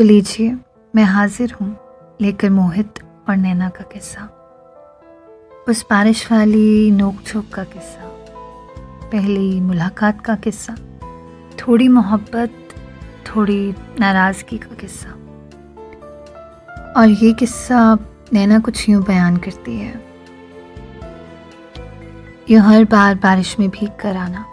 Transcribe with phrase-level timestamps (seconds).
[0.00, 0.56] तो लीजिए,
[0.96, 1.76] मैं हाजिर हूँ
[2.20, 4.22] लेकर मोहित और नैना का किस्सा।
[5.68, 8.04] उस बारिश वाली नोक झोंक का किस्सा,
[9.12, 10.74] पहली मुलाकात का किस्सा,
[11.58, 12.50] थोड़ी मोहब्बत,
[13.26, 15.10] थोड़ी नाराज़गी का किस्सा।
[16.96, 17.98] और ये किस्सा
[18.32, 20.04] नैना कुछ यूँ बयान करती है।
[22.50, 24.46] यूँ हर बार बारिश में भीग कर आना।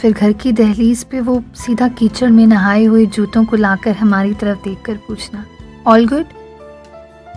[0.00, 4.34] फिर घर की दहलीज पे वो सीधा कीचड़ में नहाए हुए जूतों को लाकर हमारी
[4.34, 5.44] तरफ़ देखकर पूछना
[5.86, 6.24] ऑल गुड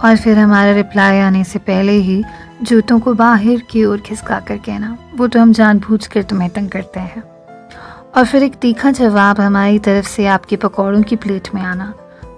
[0.04, 2.24] और फिर हमारा रिप्लाई आने से पहले ही
[2.62, 6.70] जूतों को बाहर की ओर खिसका कर कहना, वो तो हम जानबूझ कर तुम्हें तंग
[6.70, 7.24] करते हैं।
[8.18, 11.94] और फिर एक तीखा जवाब हमारी तरफ़ से आपके पकौड़ों की प्लेट में आना,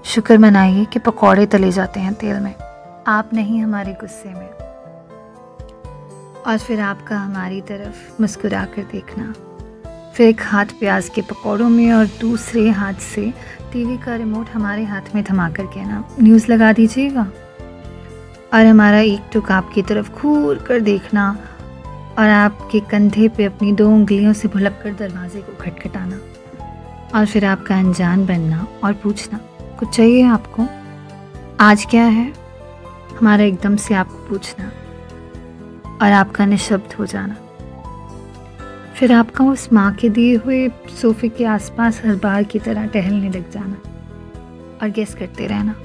[0.05, 2.55] शुक्र मनाइए कि पकौड़े तले जाते हैं तेल में।
[3.07, 4.49] आप नहीं हमारे गुस्से में।
[6.47, 9.33] और फिर आपका हमारी तरफ़ मुस्कुरा कर देखना
[10.13, 13.33] फिर एक हाथ प्याज के पकौड़ों में और दूसरे हाथ से
[13.73, 17.27] टीवी का रिमोट हमारे हाथ में थमा कर कहना। न्यूज़ लगा दीजिएगा।
[18.53, 21.37] और हमारा एक टुक आपकी तरफ़ घूर कर देखना
[22.19, 26.19] और आपके कंधे पे अपनी दो उंगलियों से भुलक कर दरवाजे को खटखटाना।
[27.19, 29.37] और फिर आपका अनजान बनना और पूछना,
[29.79, 30.67] कुछ चाहिए आपको?
[31.59, 32.33] आज क्या है?
[33.19, 34.71] हमारा एकदम से आपको पूछना
[36.01, 37.35] और आपका निशब्द हो जाना।
[39.03, 40.69] फिर आपका उस माँ के दिए हुए
[41.01, 43.75] सोफे के आसपास हर बार की तरह टहलने लग जाना
[44.81, 45.75] और गेस करते रहना।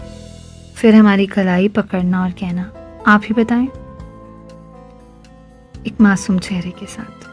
[0.76, 2.72] फिर हमारी कलाई पकड़ना और कहना,
[3.06, 3.66] आप ही बताएँ।
[5.86, 7.28] एक मासूम चेहरे के साथ।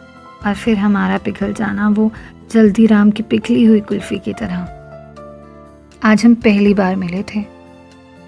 [0.47, 2.11] और फिर हमारा पिघल जाना, वो
[2.51, 4.57] जल्दी राम की पिघली हुई कुल्फ़ी की तरह।
[6.03, 7.45] आज हम पहली बार मिले थे।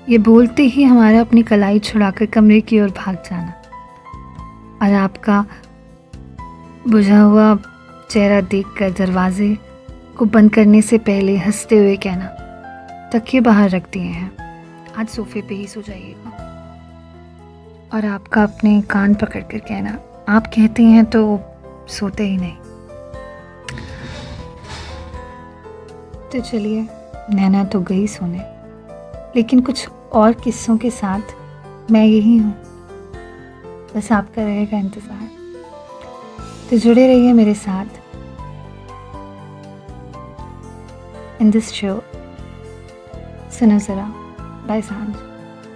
[0.09, 3.53] ये बोलते ही हमारा अपनी कलाई छुड़ाकर कमरे की ओर भाग जाना।
[4.81, 5.45] और आपका
[6.89, 7.59] बुझा हुआ
[8.09, 9.57] चेहरा देखकर दरवाजे
[10.17, 12.25] को बंद करने से पहले हँसते हुए कहना,
[13.13, 14.31] तकिए बाहर रख दिए हैं।
[14.93, 16.29] आज सोफे पे ही सो जाइएगा।
[17.93, 19.99] और आपका अपने कान पकड़ कर कहना,
[20.29, 21.39] आप कहते हैं तो
[21.87, 22.55] सोते ही नहीं।
[26.31, 26.87] तो चलिए,
[27.33, 28.41] नैना तो गई सोने।
[29.35, 31.21] लेकिन कुछ और किस्सों के साथ
[31.91, 32.53] मैं यही हूँ।
[33.95, 35.36] बस आपका रहेगा इंतज़ार।
[36.69, 37.85] तो जुड़े रहिए मेरे साथ
[41.41, 41.93] इन दिस शो
[43.59, 44.05] सुनो ज़रा.
[44.67, 45.36] बाय साँझ